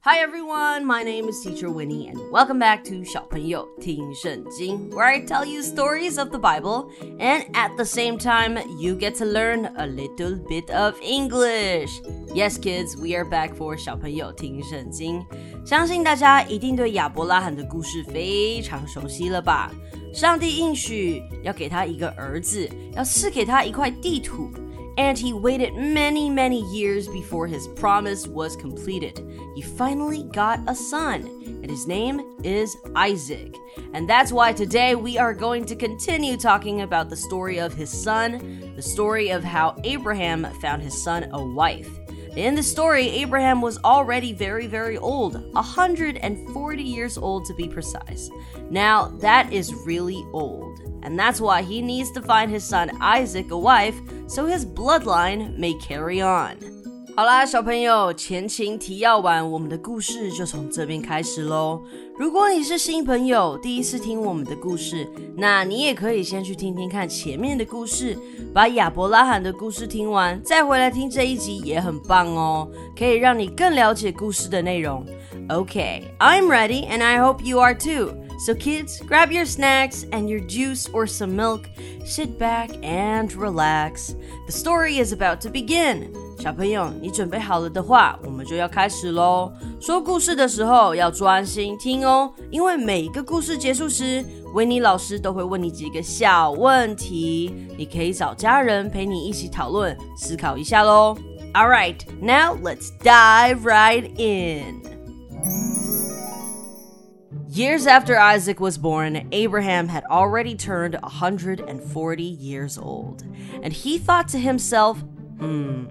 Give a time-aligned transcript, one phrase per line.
[0.00, 5.46] Hi everyone, my name is Teacher Winnie, and welcome back to 小朋友听圣经, where I tell
[5.46, 9.86] you stories of the Bible, and at the same time, you get to learn a
[9.86, 11.90] little bit of English.
[12.34, 15.24] Yes, kids, we are back for 小朋友听圣经。
[15.64, 19.70] 相信大家一定对亚伯拉罕的故事非常熟悉了吧？
[20.12, 24.50] 上帝应许要给他一个儿子，要赐给他一块地土。
[24.99, 29.25] And he waited many, many years before his promise was completed.
[29.55, 31.21] He finally got a son,
[31.63, 33.55] and his name is Isaac.
[33.93, 37.89] And that's why today we are going to continue talking about the story of his
[37.89, 41.89] son, the story of how Abraham found his son a wife.
[42.36, 48.28] In the story, Abraham was already very, very old 140 years old to be precise.
[48.70, 53.50] Now, that is really old and that's why he needs to find his son Isaac
[53.52, 53.94] a wife
[54.26, 56.56] so his bloodline may carry on.
[57.16, 61.80] 好啦，小朋友，前情提要完，我们的故事就从这边开始喽。
[62.18, 68.16] 如果你是新朋友，第一次听我们的故事，那你也可以先去听听看前面的故事，
[68.52, 75.04] 把亚伯拉罕的故事听完，再回来听这一集也很棒哦，可以让你更了解故事的内容。
[75.48, 78.14] Okay, I'm ready, and I hope you are too.
[78.38, 81.62] So, kids, grab your snacks and your juice or some milk,
[82.04, 84.14] sit back and relax.
[84.46, 86.12] The story is about to begin.
[86.38, 89.50] 小朋友，你准备好了的话，我们就要开始喽。
[89.80, 94.22] 说故事的时候要专心听哦，因为每一个故事结束时，
[94.52, 101.16] 维尼老师都会问你几个小问题，你可以找家人陪你一起讨论、思考一下喽。
[101.54, 104.82] All right, now let's dive right in.
[107.48, 113.22] Years after Isaac was born, Abraham had already turned 140 years old,
[113.62, 114.98] and he thought to himself,
[115.38, 115.84] hmm,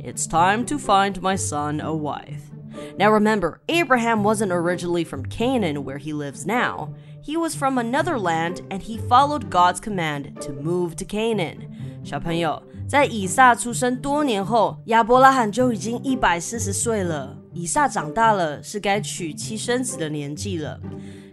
[0.00, 2.50] it's time to find my son a wife.
[2.98, 6.94] Now remember, Abraham wasn't originally from Canaan where he lives now.
[7.22, 11.68] He was from another land and he followed God's command to move to Canaan.
[12.04, 17.36] 小朋友，在以撒出生多年后，亚伯拉罕就已经一百四十岁了。
[17.52, 20.78] 以撒长大了，是该娶妻生子的年纪了。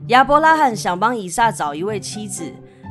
[0.07, 2.43] 亚伯拉罕想帮以撒找一位妻子，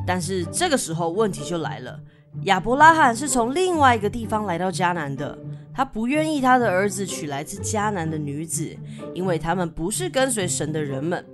[0.07, 1.99] 但是这个时候问题就来了。
[2.43, 5.37] 亚伯拉罕是从另外一个地方来到迦南的，
[5.72, 8.76] 他不愿意他的儿子娶来自迦南的女子，
[9.14, 11.24] 因为他们不是跟随神的人们。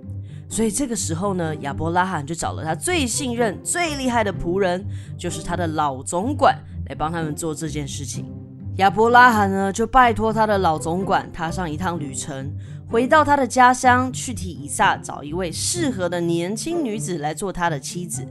[0.49, 4.85] 所以这个时候呢，亚伯拉罕就找了他最信任、最厉害的仆人，
[5.17, 8.31] 就是他的老总管，来帮他们做这件事情。
[8.77, 12.55] 亚伯拉罕呢，就拜托他的老总管踏上一趟旅程，
[12.90, 18.26] 回到他的家乡，去替以撒找一位适合的年轻女子来做他的妻子。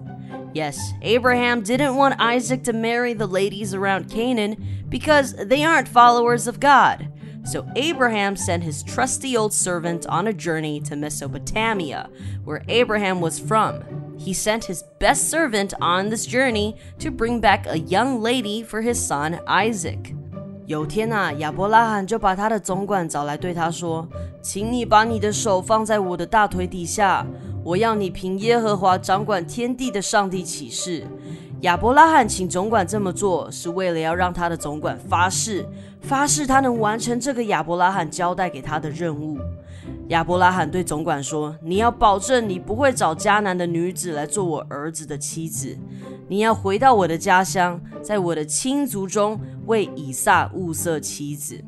[0.54, 4.58] Yes, Abraham didn't want Isaac to marry the ladies around Canaan
[4.90, 7.08] because they aren't followers of God.
[7.44, 12.10] So Abraham sent his trusty old servant on a journey to Mesopotamia,
[12.44, 13.82] where Abraham was from.
[14.16, 18.82] He sent his best servant on this journey to bring back a young lady for
[18.82, 20.14] his son Isaac.
[20.67, 24.05] 有天呐，亚伯拉罕就把他的总管找来，对他说
[24.43, 27.25] ：“请你把你的手放在我的大腿底下，
[27.63, 31.07] 我要你凭耶和华掌管天地的上帝起誓。”
[31.63, 35.65] 亚伯拉罕请总管这么做，是为了要让他的总管发誓，
[36.01, 39.39] 发誓他能完成这个亚伯拉罕交代给他的任务。
[40.09, 45.79] 亚伯拉罕对总管说：“你要保证你不会找迦南的女子来做我儿子的妻子。”
[46.29, 51.64] 你要回到我的家乡，在我的亲族中为以撒物色妻子。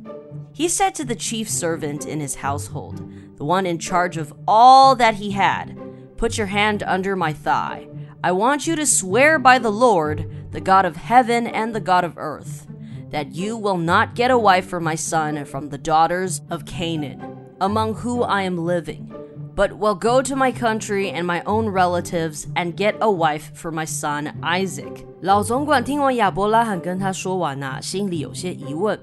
[0.54, 3.02] He said to the chief servant in his household,
[3.38, 5.76] the one in charge of all that he had,
[6.16, 7.88] Put your hand under my thigh.
[8.22, 12.04] I want you to swear by the Lord, the God of heaven and the God
[12.04, 12.68] of earth,
[13.10, 17.22] that you will not get a wife for my son from the daughters of Canaan,
[17.60, 19.14] among whom I am living
[19.56, 23.72] but will go to my country and my own relatives and get a wife for
[23.72, 25.06] my son Isaac。
[25.22, 29.00] 老总管听完亚伯拉罕跟他说完呐、啊，心里有些疑问，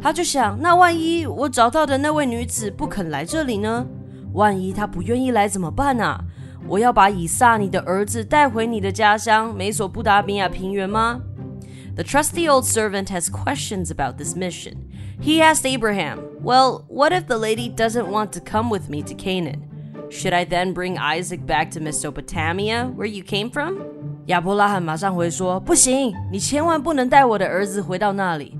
[0.00, 3.86] 他就想：那万一我找到的那位女子不肯来这里呢？
[4.32, 6.24] 万一她不愿意来怎么办啊？
[6.68, 11.20] 我要把以撒你的儿子带回你的家乡美索不达米亚平原吗？
[11.96, 14.74] The trusty old servant has questions about this mission.
[15.20, 19.14] He asked Abraham, Well, what if the lady doesn't want to come with me to
[19.14, 19.68] Canaan?
[20.08, 23.93] Should I then bring Isaac back to Mesopotamia, where you came from?
[24.26, 28.56] 亚伯拉罕马上回说：“不行，你千万不能带我的儿子回到那里。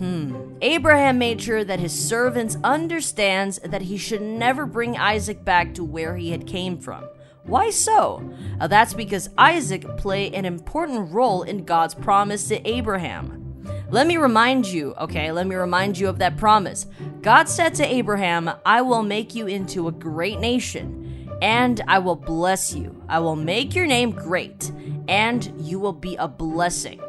[0.00, 0.32] Hmm.
[0.60, 5.84] Abraham made sure that his servants understands that he should never bring Isaac back to
[5.84, 7.04] where he had came from.
[7.46, 8.22] Why so?
[8.58, 13.62] Uh, that's because Isaac played an important role in God's promise to Abraham.
[13.90, 16.86] Let me remind you, okay, let me remind you of that promise.
[17.20, 22.16] God said to Abraham, I will make you into a great nation, and I will
[22.16, 22.96] bless you.
[23.08, 24.72] I will make your name great,
[25.08, 27.00] and you will be a blessing.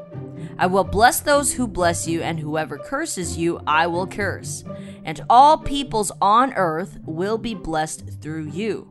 [0.58, 4.64] I will bless those who bless you, and whoever curses you, I will curse.
[5.04, 8.88] And all peoples on earth will be blessed through you.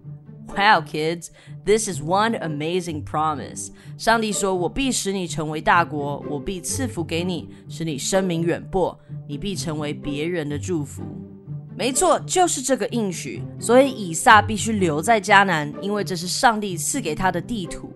[0.54, 1.30] Wow, kids,
[1.64, 3.70] this is one amazing promise.
[3.96, 8.96] 上帝说：“我必使你成为大国，我必赐福给你，使你声名远播，
[9.26, 11.02] 你必成为别人的祝福。”
[11.76, 13.42] 没错，就是这个应许。
[13.58, 17.90] 所以以撒必须留在迦南，因为这是上帝赐给他的地图。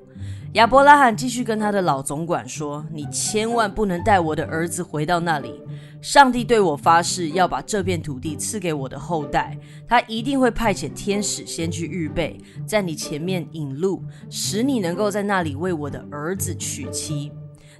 [0.53, 5.59] 亚伯拉罕继续跟他的老总管说：“你千万不能带我的儿子回到那里。
[5.99, 9.57] 上帝对我发誓，要把这片土地赐给我的后代。
[9.87, 17.31] 他一定会派遣天使先去预备，在你前面引路，使你能够在那里为我的儿子娶妻。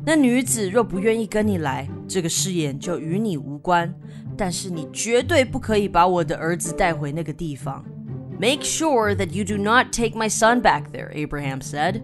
[0.03, 3.93] 那女子若不愿意跟你来，这个誓言就与你无关。
[4.35, 7.85] 但是你绝对不可以把我的儿子带回那个地方。
[8.39, 12.01] Make sure that you do not take my son back there,” Abraham said.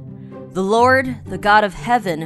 [0.51, 2.21] The Lord, the God of heaven,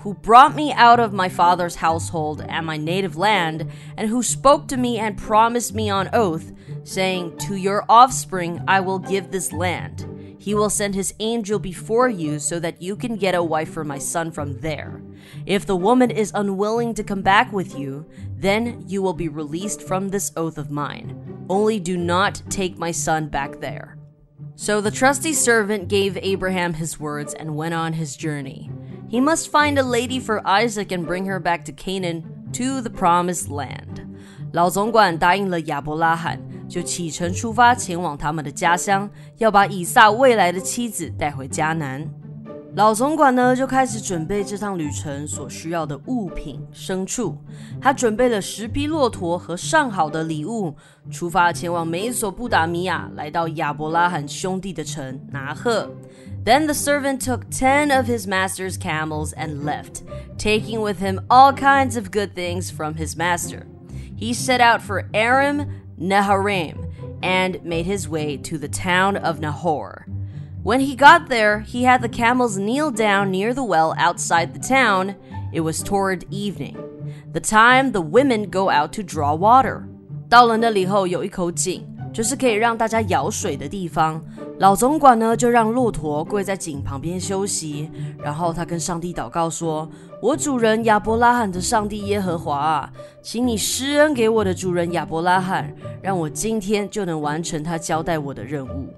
[0.00, 4.66] who brought me out of my father's household and my native land, and who spoke
[4.68, 6.52] to me and promised me on oath,
[6.82, 10.36] saying, To your offspring I will give this land.
[10.40, 13.84] He will send his angel before you so that you can get a wife for
[13.84, 15.00] my son from there.
[15.46, 19.82] If the woman is unwilling to come back with you, then you will be released
[19.82, 21.46] from this oath of mine.
[21.48, 23.97] Only do not take my son back there.
[24.57, 28.69] So the trusty servant gave Abraham his words and went on his journey.
[29.09, 32.23] He must find a lady for Isaac and bring her back to Canaan,
[32.53, 34.07] to the promised land.
[34.51, 36.39] 老总管答应了亚伯拉罕，
[36.69, 42.07] 就启程出发前往他们的家乡，要把以撒未来的妻子带回迦南。
[42.77, 47.37] 老总管呢，就开始准备这趟旅程所需要的物品、牲畜。
[47.79, 50.75] 他准备了十匹骆驼和上好的礼物，
[51.11, 55.87] 出发前往美索不达米亚，来到亚伯拉罕兄弟的城拿赫。
[56.43, 60.01] Then the servant took ten of his master's camels and left,
[60.37, 63.67] taking with him all kinds of good things from his master.
[64.17, 65.67] He set out for Aram
[65.97, 66.77] Naharaim
[67.21, 70.05] and made his way to the town of Nahor.
[70.68, 74.60] When he got there, he had the camels kneel down near the well outside the
[74.60, 75.14] town.
[75.50, 76.76] It was toward evening,
[77.32, 79.84] the time the women go out to draw water.
[80.28, 84.22] 到了那里后，有一口井，就是可以让大家舀水的地方。
[84.58, 87.90] 老总管呢，就让骆驼跪在井旁边休息，
[88.22, 89.88] 然后他跟上帝祷告说
[90.20, 92.92] ：“我主人亚伯拉罕的上帝耶和华啊，
[93.22, 98.92] 请你施恩给我的主人亚伯拉罕，让我今天就能完成他交代我的任务。”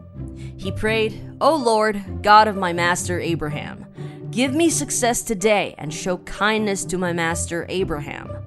[0.57, 3.87] He prayed, O Lord, God of my master Abraham,
[4.31, 8.41] give me success today and show kindness to my master Abraham.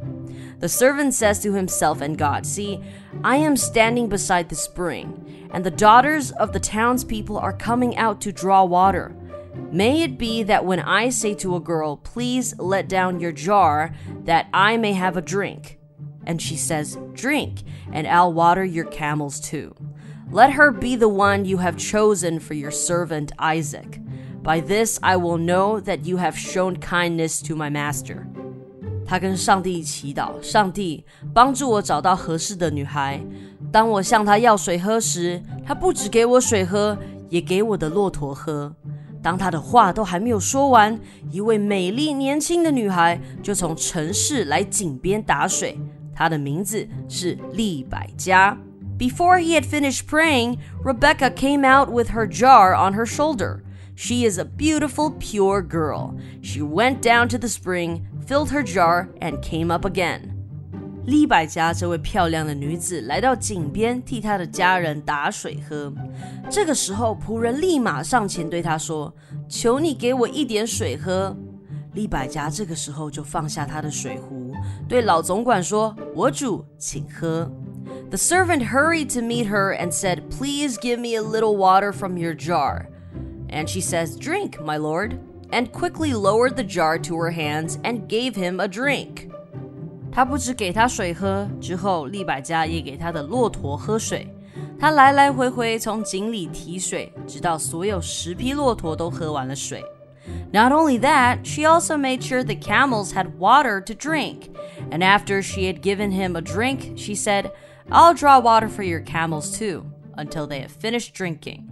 [0.60, 2.82] The servant says to himself and God, See,
[3.24, 8.22] I am standing beside the spring, and the daughters of the townspeople are coming out
[8.22, 9.14] to draw water.
[9.72, 13.94] May it be that when I say to a girl, Please let down your jar,
[14.24, 15.80] that I may have a drink.
[16.26, 19.76] And she says, Drink, and I'll water your camels too.
[20.34, 24.02] Let her be the one you have chosen for your servant Isaac.
[24.44, 28.26] By this I will know that you have shown kindness to my master.
[29.06, 33.24] 他跟上帝祈祷，上帝帮助我找到合适的女孩。
[33.72, 36.98] 当我向她要水喝时，她不只给我水喝，
[37.30, 38.74] 也给我的骆驼喝。
[39.22, 41.00] 当她的话都还没有说完，
[41.30, 45.78] 一位美丽年轻的女孩就从城市来井边打水。
[46.12, 48.58] 她的名字是利百加。
[48.98, 53.64] Before he had finished praying, Rebekah came out with her jar on her shoulder.
[53.96, 56.16] She is a beautiful, pure girl.
[56.42, 60.32] She went down to the spring, filled her jar, and came up again.
[61.06, 65.94] 利百加这位漂亮的女子来到井边，替她的家人打水喝。
[66.50, 69.14] 这个时候，仆人立马上前对她说
[69.50, 71.36] ：“求你给我一点水喝。”
[71.94, 74.54] 利百加这个时候就放下她的水壶，
[74.88, 77.52] 对老总管说：“我主，请喝。”
[78.11, 82.17] The servant hurried to meet her and said, Please give me a little water from
[82.17, 82.89] your jar.
[83.51, 85.19] And she says, Drink, my lord,
[85.51, 89.31] and quickly lowered the jar to her hands and gave him a drink.
[90.11, 94.27] 他不只给他水喝，之后利百加也给他的骆驼喝水。
[94.81, 99.85] 他来来回回从井里提水，直到所有十匹骆驼都喝完了水。
[100.53, 104.51] Not only that, she also made sure the camels had water to drink.
[104.91, 107.51] And after she had given him a drink, she said,
[107.92, 111.70] I'll draw water for your camels too, until they have finished drinking.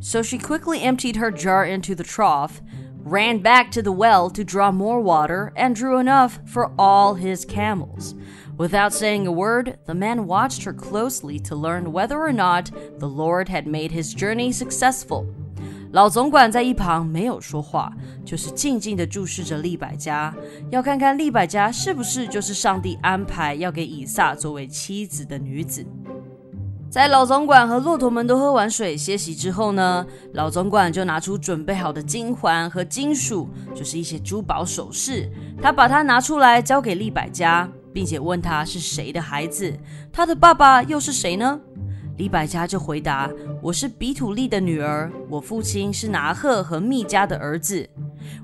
[0.00, 2.60] So she quickly emptied her jar into the trough,
[2.98, 7.44] ran back to the well to draw more water, and drew enough for all his
[7.44, 8.14] camels.
[8.56, 13.08] Without saying a word, the man watched her closely to learn whether or not the
[13.08, 15.32] Lord had made his journey successful.
[15.96, 17.90] 老总管在一旁没有说话，
[18.22, 20.30] 就是静静的注视着利百加，
[20.70, 25.86] 要看看利百加是不是就是上帝安排要给以撒作为妻子的女子。
[26.90, 35.26] 在老总管和骆驼们都喝完水歇息之后呢，老总管就拿出准备好的金环和金属，就是一些珠宝首饰。
[35.62, 39.74] 他把它拿出来交给利百加，并且问他是谁的孩子，
[40.12, 41.58] 他的爸爸又是谁呢？
[42.16, 43.30] 利百加就回答
[43.62, 47.88] ：“我是彼土利的女儿，我父亲是拿赫和密迦的儿子。”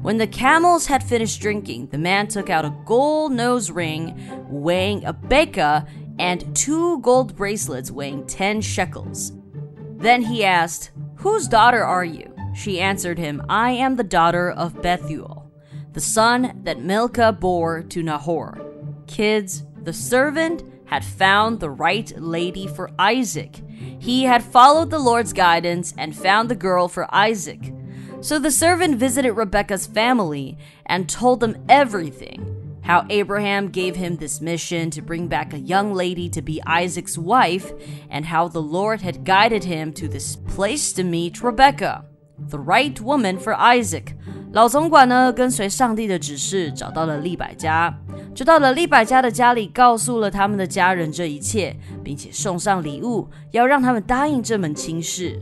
[0.03, 4.15] When the camels had finished drinking, the man took out a gold nose ring
[4.51, 5.85] weighing a beka
[6.19, 9.33] and two gold bracelets weighing 10 shekels.
[9.99, 12.33] Then he asked, Whose daughter are you?
[12.55, 15.51] She answered him, I am the daughter of Bethuel,
[15.93, 18.61] the son that Milcah bore to Nahor.
[19.07, 20.63] Kids, the servant
[20.93, 23.63] had found the right lady for Isaac.
[23.99, 27.73] He had followed the Lord's guidance and found the girl for Isaac.
[28.21, 34.43] So the servant visited Rebekah's family and told them everything how Abraham gave him this
[34.43, 37.73] mission to bring back a young lady to be Isaac's wife,
[38.11, 42.05] and how the Lord had guided him to this place to meet Rebekah,
[42.49, 44.15] the right woman for Isaac.
[44.53, 47.95] 老总管呢，跟随上帝的指示，找到了利百家，
[48.35, 55.41] 就到了利百家的家里，告诉了他们的家人这一切，并且送上礼物，要让他们答应这门亲事。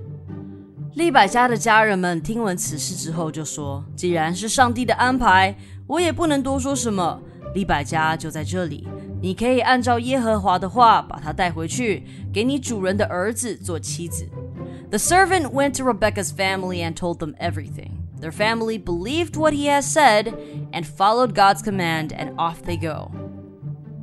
[0.95, 5.57] 利百家的家人们听闻此事之后，就说：“既然是上帝的安排，
[5.88, 7.21] 我也不能多说什么。
[7.54, 8.87] 利百家就在这里，
[9.21, 14.25] 你可以按照耶和华的话把他带回去，给你主人的儿子做妻子。”
[14.90, 18.09] The servant went to Rebekah's family and told them everything.
[18.18, 20.37] Their family believed what he has said
[20.73, 23.12] and followed God's command, and off they go.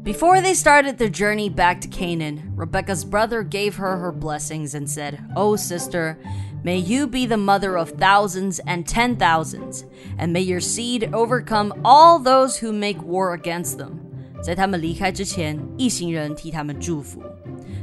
[0.02, 4.90] Before they started their journey back to Canaan, Rebekah's brother gave her her blessings and
[4.90, 6.18] said, Oh, sister,
[6.64, 9.84] may you be the mother of thousands and ten thousands,
[10.18, 14.07] and may your seed overcome all those who make war against them.
[14.43, 17.23] 在他们离开之前，一行人替他们祝福。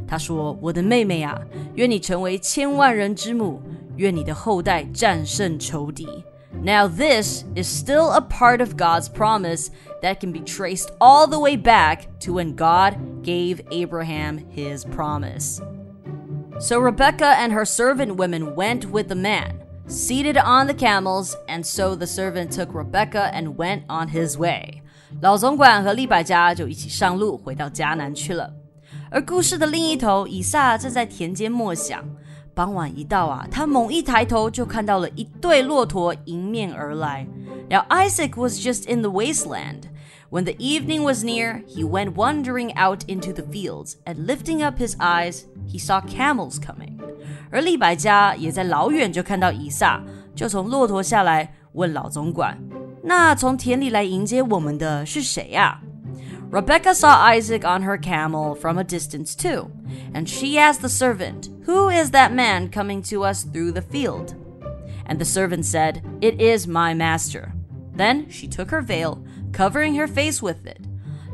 [0.08, 1.40] 他说：“我的妹妹啊，
[1.76, 3.62] 愿你成为千万人之母。”
[4.00, 6.08] 愿你的后代战胜仇敌。
[6.64, 9.68] Now, this is still a part of God's promise
[10.02, 15.60] that can be traced all the way back to when God gave Abraham his promise.
[16.62, 21.66] So Rebekah and her servant women went with the man, seated on the camels, and
[21.66, 24.82] so the servant took Rebekah and went on his way.
[25.21, 28.53] 老总管和利百加就一起上路回到迦南去了。
[29.11, 32.05] 而故事的另一头，以撒正在田间默想。
[32.55, 37.27] 傍晚一到啊，他猛一抬头就看到了一对骆驼迎面而来。
[37.69, 39.85] Now Isaac was just in the wasteland.
[40.31, 44.79] When the evening was near, he went wandering out into the fields, and lifting up
[44.79, 46.99] his eyes, he saw camels coming.
[47.51, 50.03] 而利百加也在老远就看到以撒，
[50.35, 52.59] 就从骆驼下来，问老总管
[53.07, 55.81] ：“那从田里来迎接我们的是谁呀、啊
[56.51, 59.69] ？Rebekah saw Isaac on her camel from a distance too,
[60.15, 64.35] and she asked the servant, Who is that man coming to us through the field?
[65.07, 67.53] And the servant said, It is my master.
[67.95, 69.19] Then she took her veil,
[69.53, 70.81] covering her face with it.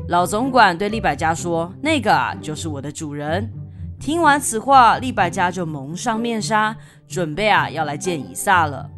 [0.09, 3.49] 老总管对利百加说：“那个啊，就是我的主人。”
[3.97, 6.75] 听完此话，利百加就蒙上面纱，
[7.07, 8.89] 准备啊要来见以撒了。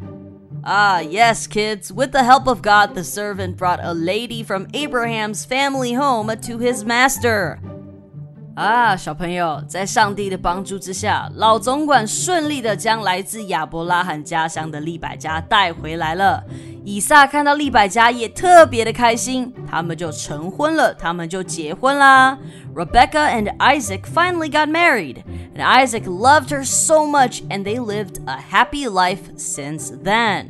[0.65, 1.91] Ah, yes, kids.
[1.91, 6.58] With the help of God, the servant brought a lady from Abraham's family home to
[6.58, 7.60] his master.
[8.55, 16.43] 啊，小朋友，在上帝的帮助之下，老总管顺利的将来自亚伯拉罕家乡的利百加带回来了。
[16.86, 22.38] 以撒看到利百加也特别的开心，他们就成婚了，他们就结婚啦。
[22.75, 25.24] Rebekah and Isaac finally got married,
[25.55, 30.50] and Isaac loved her so much, and they lived a happy life since then.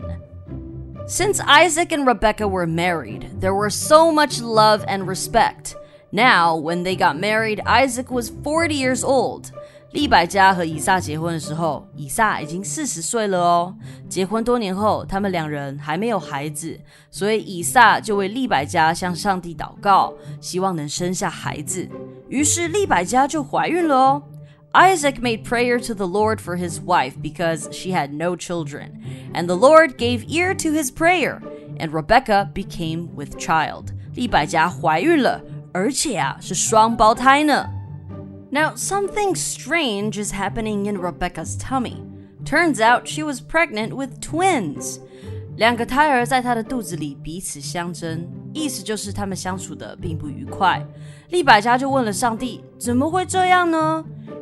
[1.07, 5.77] Since Isaac and Rebekah were married, there were so much love and respect.
[6.13, 9.45] Now, when they got married, Isaac was forty years old.
[9.93, 13.75] 利百加和以撒结婚的时候，以撒已经四十岁了哦。
[14.07, 16.79] 结婚多年后，他们两人还没有孩子，
[17.09, 21.89] 所以以撒就为利百加向上帝祷告，希望能生下孩子。
[22.29, 24.23] 于是利百加就怀孕了哦。
[24.73, 28.91] Isaac made prayer to the Lord for his wife because she had no children,
[29.33, 31.39] and the Lord gave ear to his prayer,
[31.77, 33.93] and Rebekah became with child.
[34.15, 35.41] 利百加怀孕了。
[38.53, 42.05] now something strange is happening in Rebekah's tummy.
[42.45, 44.99] Turns out she was pregnant with twins.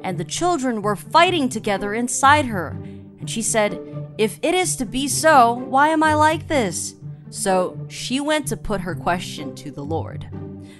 [0.03, 2.75] And the children were fighting together inside her,
[3.19, 3.79] and she said,
[4.17, 6.95] "If it is to be so, why am I like this?"
[7.29, 10.27] So she went to put her question to the Lord.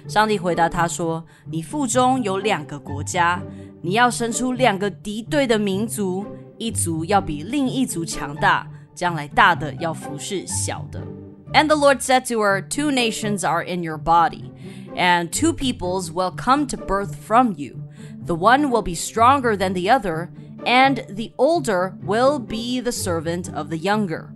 [0.07, 3.41] 上帝回答她说：“你腹中有两个国家，
[3.81, 6.25] 你要生出两个敌对的民族，
[6.57, 10.99] 一族要比另一族强大。”将来大的要服侍小的。
[11.53, 14.51] And the Lord said to her, Two nations are in your body,
[14.95, 17.75] and two peoples will come to birth from you.
[18.25, 20.29] The one will be stronger than the other,
[20.65, 24.33] and the older will be the servant of the younger.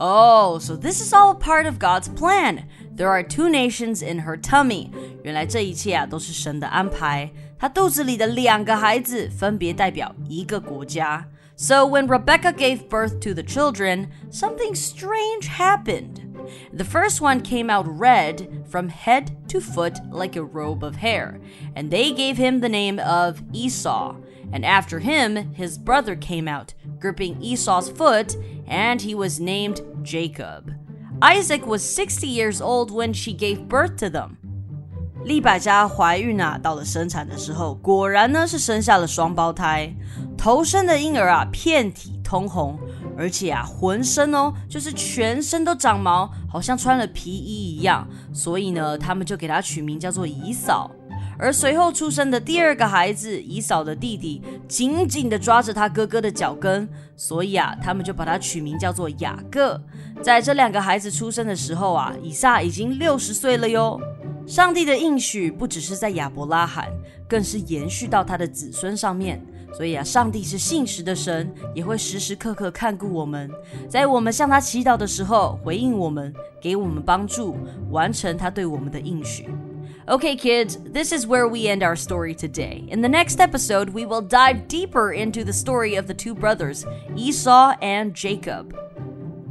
[0.00, 2.64] Oh, so this is all part of God's plan.
[2.95, 4.89] There are two nations in her tummy.
[4.89, 4.91] tummy。
[5.23, 7.31] 原来这一切啊都是神的安排。
[7.57, 11.27] 她肚子里的两个孩子分别代表一个国家。
[11.55, 16.21] So when Rebekah gave birth to the children, something strange happened.
[16.73, 21.39] The first one came out red from head to foot like a robe of hair,
[21.75, 24.15] and they gave him the name of Esau.
[24.51, 28.35] And after him, his brother came out, gripping Esau's foot,
[28.67, 30.82] and he was named Jacob.
[31.25, 34.31] Isaac was 60 years old when she gave birth to them.
[35.23, 39.95] 利百加怀孕啊，到了生产的时候，果然呢是生下了双胞胎。
[40.37, 42.77] 头生的婴儿啊，遍体通红，
[43.17, 48.05] 而且啊，浑身哦，就是全身都长毛，好像穿了皮衣一样。
[48.33, 50.91] 所以呢，他们就给他取名叫做姨嫂。
[51.39, 59.81] 而随后出生的第二个孩子，姨嫂的弟弟，紧紧地抓着他哥哥的脚跟，所以啊，他们就把他取名叫做雅各。
[60.22, 64.00] 在这两个孩子出生的时候啊，以撒已经六十岁了哟。
[64.46, 66.88] 上帝的应许不只是在亚伯拉罕，
[67.28, 69.44] 更是延续到他的子孙上面。
[69.74, 73.50] 所以啊，上帝是信实的神，也会时时刻刻看顾我们，
[73.86, 77.54] 在我们向他祈祷的时候回应我们，给我们帮助，
[77.90, 79.46] 完成他对我们的应许。
[80.06, 82.82] Okay, kids, this is where we end our story today.
[82.90, 86.86] In the next episode, we will dive deeper into the story of the two brothers,
[87.14, 88.72] Esau and Jacob.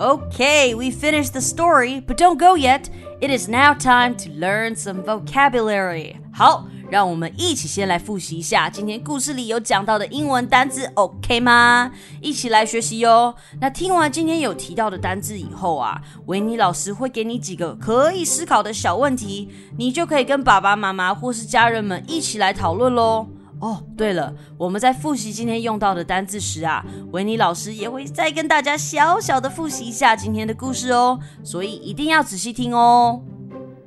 [0.02, 2.90] Okay, we finish the story, but don't go yet.
[3.20, 6.16] It is now time to learn some vocabulary.
[6.32, 6.66] 好。
[6.90, 11.90] 让我们一起先来复习一下今天故事里有讲到的英文单字，OK 吗？
[12.20, 13.34] 一起来学习哟。
[13.62, 23.26] 那听完今天有提到的单字以后啊，维尼老师会给你几个可以思考的小问题，你就可以跟爸爸妈妈或是家人们一起来讨论喽。
[23.62, 33.22] 哦，对了，我们在复习今天用到的单字时啊，维尼老师也会再跟大家小小的复习一下今天的故事哦，所以一定要仔细听哦。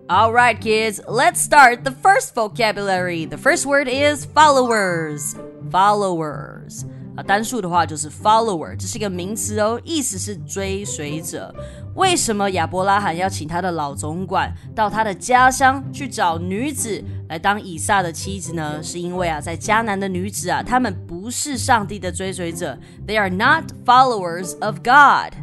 [0.08, 3.28] All right, kids, let's start the first vocabulary.
[3.28, 5.34] The first word is followers.
[5.70, 6.84] Followers
[7.18, 11.54] 啊，单数的话就是 follower，这是一个名词哦，意思是追随者。
[11.96, 18.82] 为什么亚伯拉罕要请他的老总管到他的家乡去找女子来当以撒的妻子呢？
[18.84, 25.34] 是因为啊，在迦南的女子啊，她们不是上帝的追随者，They are not followers of God.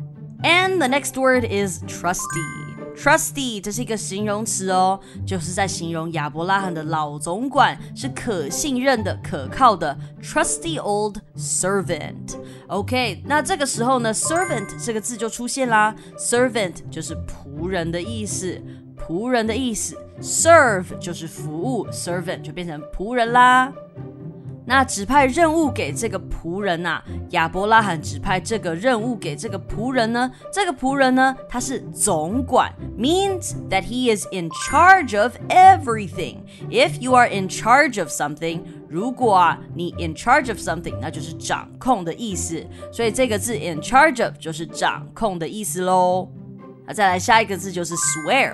[0.42, 2.62] And the next word is trusty.
[2.95, 9.97] Trusty，这是一个形容词哦，就是在形容亚伯拉罕的老总管是可信任的、可靠的。
[10.23, 12.37] Trusty old servant。
[12.68, 15.95] OK，那这个时候呢，servant 这个字就出现啦。
[16.18, 18.61] Servant 就是仆人的意思，
[18.97, 19.97] 仆人的意思。
[20.22, 23.72] Serve 就是服务，servant 就变成仆人啦。
[24.64, 36.37] 那指派任务给这个仆人呐，亚伯拉罕指派这个任务给这个仆人呢，这个仆人呢，他是总管，means that he is in charge of everything.
[36.70, 46.30] If you are in charge of something，如果啊你 in charge of something，那就是掌控的意思，所以这个字 in charge of 就是掌控的意思喽。
[46.87, 48.52] 那再来下一个字就是 swear。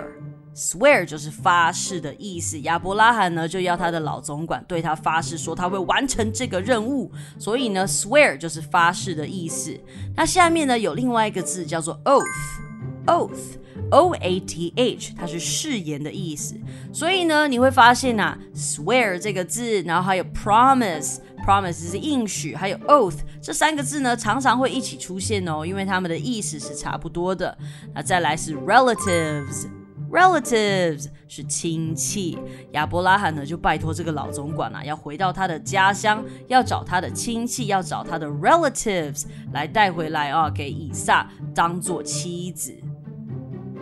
[0.58, 2.58] Swear 就是发誓的意思。
[2.62, 7.12] 亚伯拉罕呢，就要他的老总管对他发誓，说他会完成这个任务。
[7.38, 9.78] 所以呢，swear 就是发誓的意思。
[10.16, 16.56] 那下面呢，有另外一个字叫做 oath，oath，o a t h，它是誓言的意思。
[16.92, 27.56] 所以呢，你会发现呐，swear 这个字，然后还有 promise，promise 是应许，还有 oath 这三个字呢，常常会一起出现哦，因为它们的意思是差不多的。
[27.94, 29.68] 那再来是 relatives。
[30.10, 32.38] Relatives 是亲戚。
[32.72, 42.74] 亚伯拉罕呢就拜托这个老总管啊，要回到他的家乡，要找他的亲戚，要找他的 relatives 来带回来啊，给以撒当做妻子。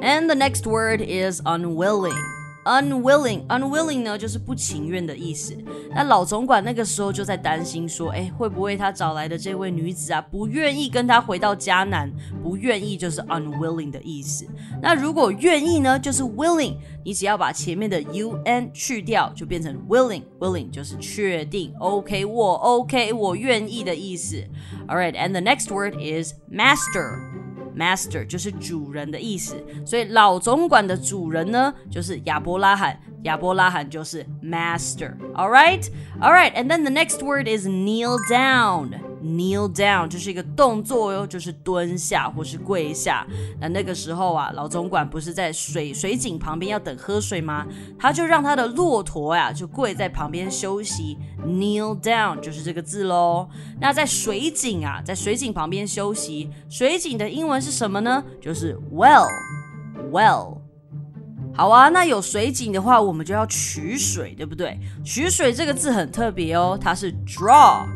[0.00, 2.35] And the next word is unwilling.
[2.66, 5.56] Unwilling, unwilling 呢，就是不情愿的意思。
[5.94, 12.12] 那老总管那个时候就在担心说，哎，会不会他找来的这位女子啊，不愿意跟他回到迦南？
[12.42, 14.44] 不愿意就是 unwilling 的意思。
[14.82, 16.74] 那如果愿意呢，就是 willing。
[17.04, 20.24] 你只要把前面的 un 去掉，就变成 willing。
[20.40, 24.42] willing 就是确定，OK，我 OK，我愿意的意思。
[24.88, 27.35] All right, and the next word is master.
[27.75, 35.87] Master 就是主人的意思，所以老总管的主人呢就是亚伯拉罕，亚伯拉罕就是 Master。All right,
[36.19, 38.91] all right, and then the next word is kneel down.
[39.26, 43.26] Kneel down 就是一个动作哟，就是蹲下或是跪下。
[43.60, 47.66] 那那个时候啊，老总管不是在水水井旁边要等喝水吗？
[47.98, 51.18] 他就让他的骆驼呀，就跪在旁边休息。
[51.44, 53.48] Kneel down 就是这个字喽。
[53.80, 58.22] 那在水井啊，在水井旁边休息，水井的英文是什么呢？
[58.40, 60.58] 就是 well，well。
[61.54, 64.78] 好啊，那有水井的话，我们就要取水，对不对？
[65.02, 67.86] 取水这个字很特别哦，它是 draw。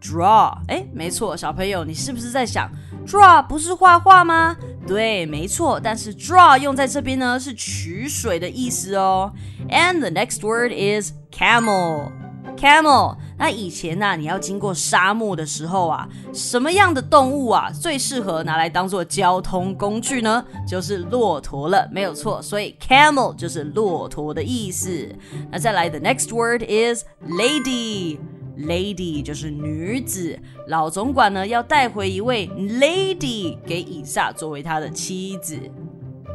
[0.00, 2.70] Draw，哎，没错，小朋友，你是不是在想
[3.06, 4.56] ，draw 不是画画吗？
[4.86, 9.30] 对，没错，但是 draw 用在这边呢是取水的意思哦。
[9.68, 13.16] And the next word is camel，camel。
[13.36, 20.42] 那以前呢，你要经过沙漠的时候啊，什么样的动物啊最适合拿来当做交通工具呢？
[20.66, 22.40] 就是骆驼了，没有错。
[22.40, 25.08] 所以 camel 就是骆驼的意思。
[25.50, 28.18] 那再来，the next word is lady。
[28.66, 35.58] Lady 就是女子，老总管呢要带回一位 lady 给以撒作为他的妻子。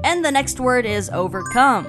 [0.03, 1.85] And the next word is overcome.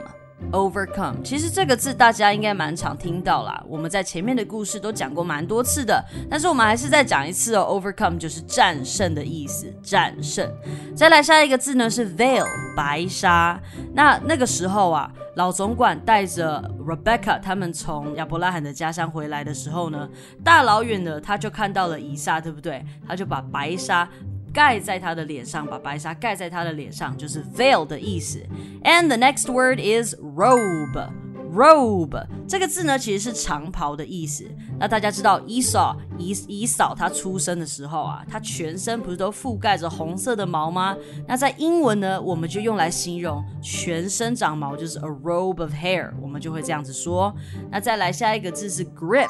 [0.53, 3.63] Overcome，其实这个字大家应该蛮常听到啦。
[3.67, 7.67] 我们在前面的故事都讲过蛮多次的，但是我们还是再讲一次哦。
[7.69, 10.49] Overcome 就是战胜的意思，战胜。
[10.95, 12.47] 再来下一个字呢是 veil，
[12.77, 13.61] 白纱。
[13.93, 20.09] 那那个时候啊，老总管带着 Rebecca 他们从亚伯拉罕的家乡回来的时候呢，
[20.45, 22.85] 大老远的他就看到了以撒，对不对？
[23.09, 24.09] 他就把白纱。
[24.57, 28.39] 盖在他的脸上，把白纱盖在他的脸上，就是 veil 的意思。
[28.83, 31.11] And the next word is robe.
[31.53, 34.45] Robe 这个字呢，其实是长袍的意思。
[34.79, 40.97] 那大家知道，以扫以以扫他出生的时候啊，他全身不是都覆盖着红色的毛吗？
[41.29, 47.35] 那在英文呢，我们就用来形容全身长毛，就是 a robe of hair，我们就会这样子说。
[47.71, 49.29] 那再来下一个字是 grip。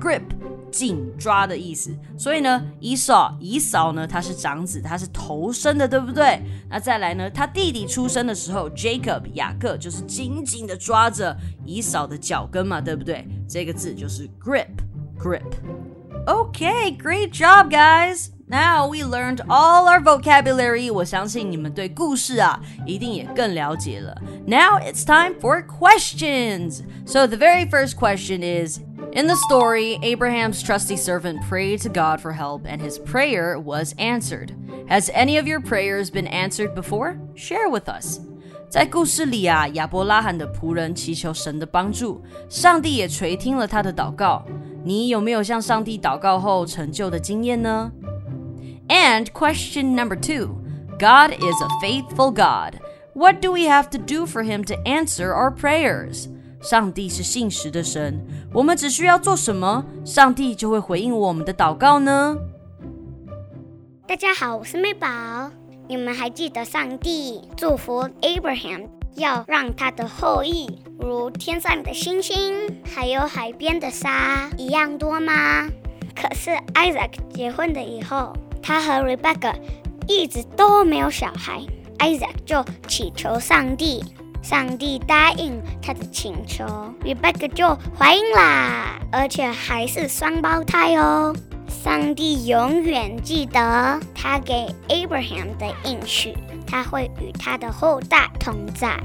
[0.00, 0.22] grip
[0.70, 6.40] 紧抓的意思，所以呢，以扫以扫呢，他是长子，他是头生的，对不对？
[6.70, 13.28] 那再来呢，他弟弟出生的时候，Jacob 雅各就是紧紧的抓着以扫的脚跟嘛，对不对？
[13.46, 14.66] 这个字就是 grip
[15.18, 18.30] grip。Okay, great job, guys.
[18.46, 20.92] Now we learned all our vocabulary.
[20.92, 24.16] 我相信你们对故事啊，一定也更了解了。
[24.46, 26.80] Now it's time for questions.
[27.06, 28.80] So the very first question is.
[29.12, 33.94] In the story, Abraham's trusty servant prayed to God for help, and his prayer was
[33.98, 34.54] answered.
[34.88, 37.18] Has any of your prayers been answered before?
[37.34, 38.20] Share with us.
[38.70, 44.46] 在故事里啊，亚伯拉罕的仆人祈求神的帮助，上帝也垂听了他的祷告。
[44.82, 47.92] 你有没有向上帝祷告后成就的经验呢？
[48.88, 50.56] And question number two
[50.98, 52.80] God is a faithful God.
[53.12, 56.28] What do we have to do for him to answer our prayers?
[56.61, 58.19] 上帝是信实的神，
[58.51, 62.35] 我们只需要做什么，上帝就会回应我们的祷告呢？
[64.07, 65.07] 大家好，我是美宝。
[65.87, 70.67] 你们还记得上帝祝福 Abraham 要让他的后裔
[70.99, 75.67] 如天上的星星，还有海边的沙一样多吗？
[76.15, 79.53] 可是 Isaac 结婚了以后，他和 Rebecca
[80.07, 81.61] 一直都没有小孩
[81.99, 84.03] ，Isaac 就祈求上帝。
[84.49, 86.63] 上帝答应他的请求
[87.03, 91.35] ，Rebek 就怀孕啦，而且还是双胞胎哦。
[91.67, 96.33] 上帝永远记得他给 Abraham 的应许，
[96.65, 98.97] 他会与他的后代同在。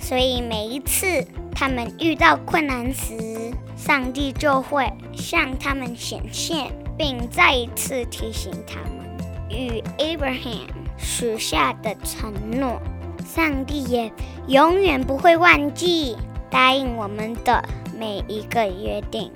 [0.00, 9.08] 所以每一次他们遇到困难时，上帝就会向他们显现，并再一次提醒他们
[9.48, 12.82] 与 Abraham 许下的承诺。
[13.27, 14.11] 上帝也
[14.47, 16.15] 永远不会忘记
[16.49, 17.63] 答应我们的
[17.97, 19.31] 每一个约定。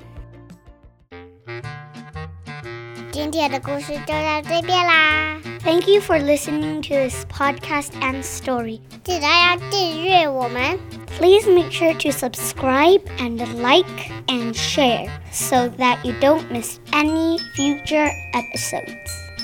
[3.11, 5.37] 今天的故事就到这边啦。
[5.63, 8.79] Thank you for listening to this podcast and story.
[9.03, 10.79] 记得要订阅我们。
[11.17, 17.39] Please make sure to subscribe and like and share so that you don't miss any
[17.55, 19.00] future episodes.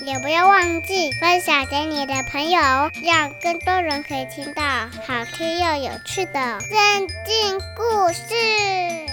[0.09, 2.59] 也不要忘记分享给你的朋友，
[3.05, 9.08] 让更多人可以听到好听又有趣的圣经故事。